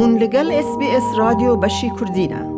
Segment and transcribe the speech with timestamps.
[0.00, 2.50] هون لگل اس بی اس رادیو بشی کردینه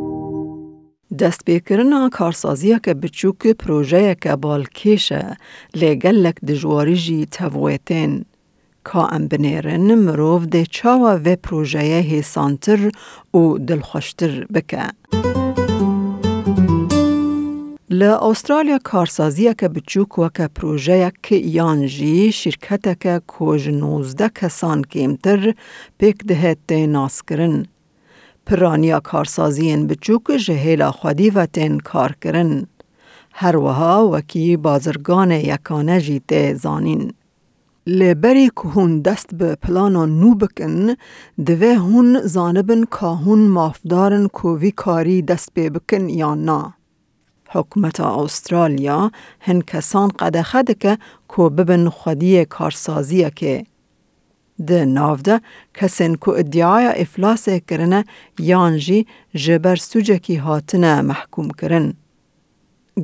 [1.19, 5.37] دست بیکرنا کارسازیه که بچوک پروژه که بالکیشه
[5.75, 8.25] لگل لک دجواری جی تفویتین
[8.85, 12.91] که ام بنیرن مروف ده چاوا و پروژه هیسانتر
[13.35, 14.87] و دلخوشتر بکه.
[17.93, 24.83] ل استرالیا کارسازی که بچوک و که پروژه که یانجی شرکت که کوژ نوزده کسان
[24.83, 25.55] کمتر
[25.99, 27.67] پیک ده ناس کرن.
[28.47, 32.67] پرانیا کارسازی بچوک جهیلا خودی و تین کار کرن.
[33.33, 37.13] هر وها وکی بازرگان یکانه جیت زانین.
[37.87, 40.95] لبری که هون دست به پلانا نو بکن
[41.47, 46.82] دوه هون زانبن که هون مافدارن که وی کاری دست به بکن یا نه.
[47.53, 50.99] حکومت استرالیا هن کسان قد خد که
[51.29, 53.65] کو ببن خودی کارسازی که
[54.67, 55.41] ده نافده
[55.75, 58.05] کسین کو ادعای افلاس کرنه
[58.39, 61.95] یانجی جبر سوجکی هاتنه محکوم کرن.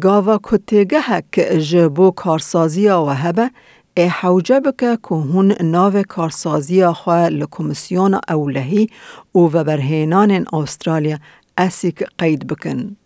[0.00, 3.50] گاوا کتیگه که جبو کارسازی و هبه
[3.96, 8.86] ای حوجه بکه که هون ناو کارسازی خواه لکومسیون اولهی
[9.32, 11.18] او و برهینان استرالیا
[11.58, 12.96] اسیک قید بکن.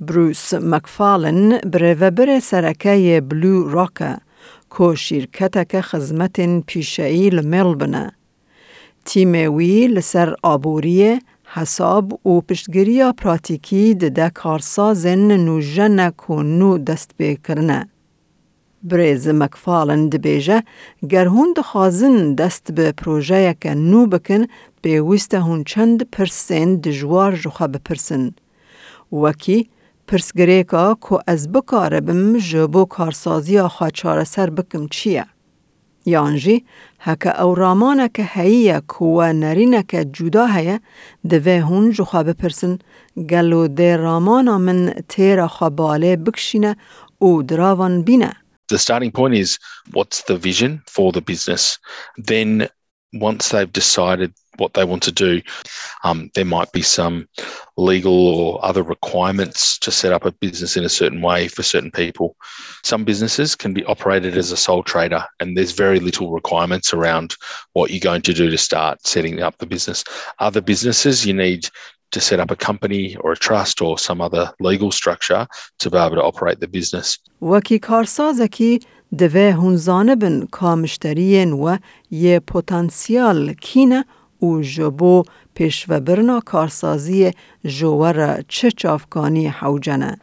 [0.00, 4.16] بروس مکفالن بره سرکه بلو راکه
[4.78, 8.12] که شرکت خزمت پیشهی لملبنه.
[9.04, 17.10] تیم وی لسر آبوری حساب و پشتگیری پراتیکی ده کارسازن نو جنه که نو دست
[17.18, 17.88] بکرنه.
[18.82, 20.62] بریز مکفالن دبیجه
[21.08, 24.46] گر هون دست به پروژه که نو بکن
[24.82, 28.30] به ویسته هون چند پرسن دجوار جوخه بپرسن.
[29.12, 29.68] وکی
[30.06, 35.24] پرسگریکا که از بکاره بم جبو کارسازی آخوا چاره سر بکم چیه؟
[36.06, 36.64] یانجی
[37.00, 40.80] هکه او رامانه که هیه که نرینه که جدا هیه
[41.30, 42.78] دوه هون جوخه بپرسن
[43.30, 46.76] گلو ده رامانا من تیر خباله بکشینه
[47.18, 48.32] او دراوان بینه.
[48.72, 49.58] The starting point is
[49.92, 51.78] what's the vision for the business?
[52.30, 52.68] Then
[53.14, 55.40] once they've decided what they want to do.
[56.04, 57.28] Um, there might be some
[57.76, 61.90] legal or other requirements to set up a business in a certain way for certain
[61.90, 62.36] people.
[62.82, 67.36] Some businesses can be operated as a sole trader, and there's very little requirements around
[67.72, 70.04] what you're going to do to start setting up the business.
[70.38, 71.68] Other businesses, you need
[72.14, 75.42] to set up a company or a trust or some other legal structure
[75.80, 77.18] to be able to operate the business.
[79.18, 81.76] دوه هون بن کامشترین و
[82.10, 84.04] یه پتانسیال کینه
[84.38, 85.22] او جبو
[85.54, 87.30] پیش و برنا کارسازی
[87.66, 90.18] جوور چه چافکانی حوجنه.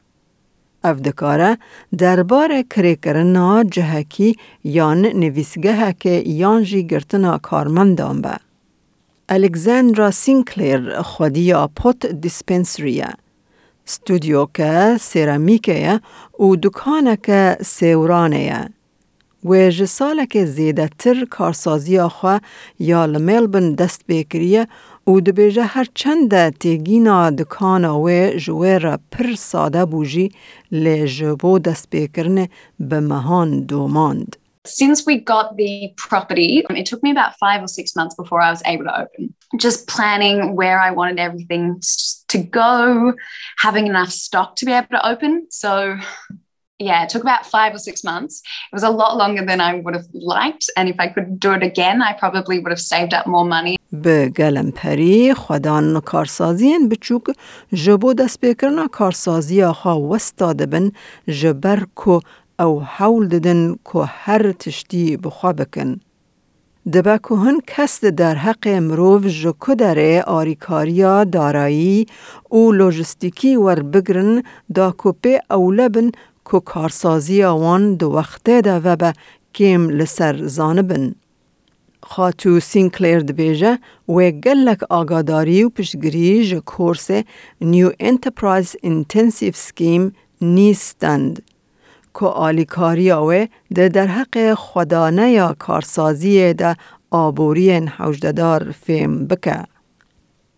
[0.84, 1.57] افدکاره
[1.97, 8.50] درباره کری کرنا جهکی یان نویسگه که یانجی گرتنا کارمندان به.
[9.34, 13.09] الکساندرا سینکلیر خودی پوت دیسپنسریه.
[13.86, 16.02] ستودیو که سیرامیکه
[16.40, 18.69] و دکانه که سیورانه
[19.46, 22.40] و جسالک زیده تر کارسازی آخوا
[22.80, 24.68] یا لملبن دست بکریه
[25.08, 30.31] و دبیجه هر چند تیگینا دکان و جویر پر ساده بوجی
[30.72, 32.50] لجبو دست بکرنه
[32.80, 34.41] به مهان دوماند.
[34.65, 38.50] Since we got the property, it took me about five or six months before I
[38.50, 39.33] was able to open.
[39.59, 41.81] Just planning where I wanted everything
[42.28, 43.15] to go,
[43.59, 45.47] having enough stock to be able to open.
[45.50, 45.97] So
[46.78, 48.43] yeah, it took about five or six months.
[48.72, 50.69] It was a lot longer than I would have liked.
[50.77, 53.77] And if I could do it again, I probably would have saved up more money.
[53.93, 57.22] به گلم پری خودان کارسازین بچوک
[57.72, 60.91] جبو دست بکرنا کارسازی آخا وستاده بن
[61.28, 61.87] جبر
[62.62, 65.18] او حول ددن کو هر تشتی.
[66.94, 72.06] دبا هن کس در حق مروف جکو داره آریکاریا دارایی
[72.50, 74.44] او لوجستیکی ور بگرن
[74.76, 76.12] دا کوپه اولبن
[76.44, 79.14] کو کارسازی آوان دو وقته دا و به
[79.56, 81.16] کم لسر زانبن.
[82.04, 83.80] خاتو سینکلیر دبیجه
[84.10, 87.12] و گلک آگاداری و پشگری ج کورس
[87.62, 91.36] نیو انترپرایز انتنسیف سکیم نیستند.
[91.36, 91.50] که
[93.12, 96.75] آوه ده در حق خدانه یا کارسازی ده
[97.12, 99.63] آبوری حوجددار فیم بکه.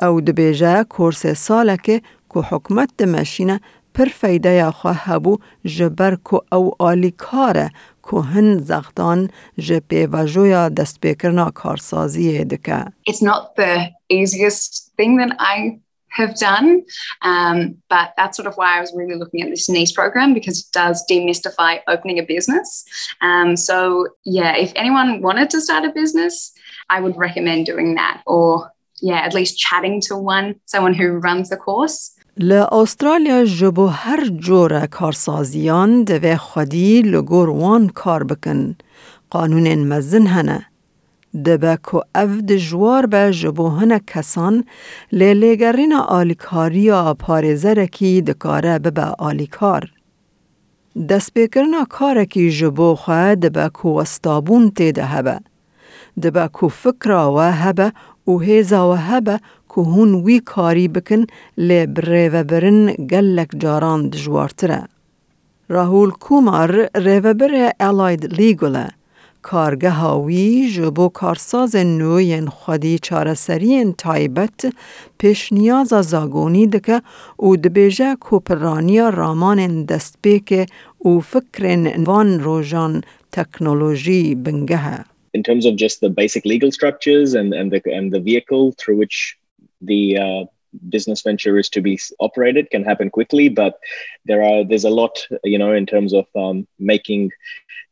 [0.02, 2.02] او دبیجه کورس ساله که
[2.34, 3.60] که حکمت ده مشینه
[3.94, 4.08] پر
[4.46, 7.70] یا خواه هبو جبر کو او آلی کاره
[8.12, 12.86] که هن زغدان جپی و جویا دست بکرنا کارسازی دکه.
[13.10, 15.80] It's not the easiest thing that I
[16.13, 16.83] have done.
[17.23, 20.61] Um, but that's sort of why I was really looking at this NICE program because
[20.61, 22.85] it does demystify opening a business.
[23.23, 26.53] Um, so, yeah, if anyone wanted to start a business,
[26.91, 31.49] I would recommend doing that or yeah, at least chatting to one, someone who runs
[31.51, 32.15] the course.
[32.41, 38.77] ل استرالیا جبو هر جور کارسازیان دوی خودی لگور وان کار بکن.
[39.31, 40.67] قانون مزن هنه.
[41.34, 44.64] دبه که اف دجوار به جبو هنه کسان
[45.12, 49.92] لیلیگرین آلیکاری یا پارزرکی دکاره ببه آلیکار.
[51.10, 55.40] دست بکرنا کارکی جبو خواه دبه که وستابون تیده هبه.
[56.22, 57.92] دبه که فکر و هبه
[58.28, 59.40] و هیزا و هبه
[59.70, 61.26] که هون وی کاری بکن
[61.58, 64.84] لی بریوه برن گلک جاران دجوارتره.
[65.70, 68.90] راهول کومار ریوه بره الاید لیگوله.
[69.44, 74.74] کارگه هاوی جبو کارساز نوین خودی چارسرین تایبت
[75.18, 77.02] پیش نیاز زاگونی دکه
[77.38, 83.02] او دبیجه کوپرانیا رامان دستبیک او فکرین وان روژان
[83.32, 85.06] تکنولوژی بنگه.
[85.38, 88.98] In terms of just the basic legal structures and, and the and the vehicle through
[89.02, 89.18] which
[89.90, 90.44] the uh,
[90.89, 93.79] business venture is to be operated can happen quickly but
[94.27, 97.31] there are there's a lot you know in terms of um, making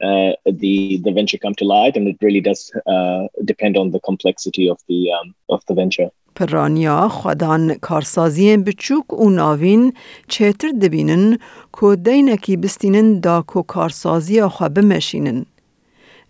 [0.02, 4.00] uh, the the venture come to light and it really does uh, depend on the
[4.00, 9.92] complexity of the um, of the venture پرانیا خودان کارسازی بچوک و ناوین
[10.28, 11.38] چهتر دبینن
[11.80, 15.46] که دینکی بستینن دا که کارسازی خواه بمشینن.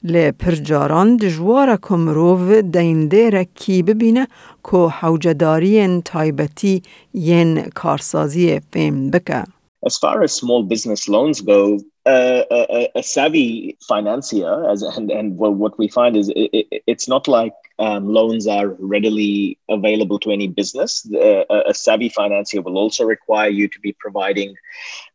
[0.04, 4.28] لی پرجاران دجوار کمروو دیندیر کی ببینه
[4.64, 6.82] که حوجداری تایبتی
[7.14, 9.44] ین کارسازی فیم بکه.
[9.86, 15.36] As far as small business loans go, uh, a, a, savvy financier, as and, and
[15.36, 20.48] what we find is it, it's not like um, loans are readily available to any
[20.48, 21.08] business.
[21.12, 24.54] Uh, a, savvy financier will also require you to be providing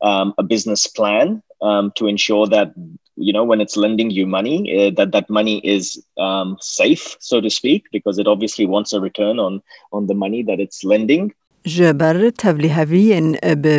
[0.02, 2.73] um, a business plan um, to ensure that
[3.17, 7.41] you know when it's lending you money uh, that that money is um, safe so
[7.41, 9.62] to speak because it obviously wants a return on
[9.93, 11.32] on the money that it's lending.
[11.67, 13.79] جبر ber به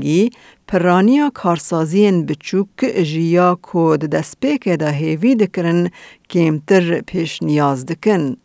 [0.00, 0.30] bi
[0.66, 5.90] پرانیا piraniya بچوک biçûk کود دست ku di destpêkê de hêvî dikirin
[6.28, 8.38] kêmtir pêşniyaz dikin